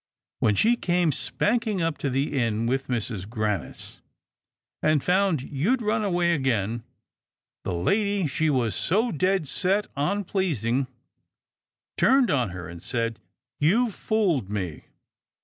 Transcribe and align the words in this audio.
When 0.39 0.55
she 0.55 0.77
came 0.77 1.11
spanking 1.11 1.79
up 1.79 1.95
to 1.99 2.09
the 2.09 2.33
Inn 2.35 2.65
with 2.65 2.87
Mrs. 2.87 3.29
Grannis, 3.29 4.01
and 4.81 5.03
found 5.03 5.43
you'd 5.43 5.83
run 5.83 6.03
away 6.03 6.33
again, 6.33 6.81
the 7.63 7.75
lady 7.75 8.25
she 8.25 8.49
was 8.49 8.73
so 8.73 9.11
dead 9.11 9.47
set 9.47 9.85
on 9.95 10.23
pleasing 10.23 10.87
turned 11.97 12.31
on 12.31 12.49
her 12.49 12.67
and 12.67 12.81
said, 12.81 13.19
* 13.41 13.59
You've 13.59 13.93
fooled 13.93 14.49
me.' 14.49 14.85